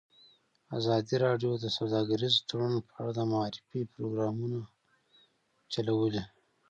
ازادي 0.77 1.15
راډیو 1.25 1.51
د 1.59 1.65
سوداګریز 1.77 2.35
تړونونه 2.47 2.79
په 2.87 2.91
اړه 2.99 3.11
د 3.15 3.19
معارفې 3.31 3.81
پروګرامونه 3.93 4.59
چلولي. 5.73 6.23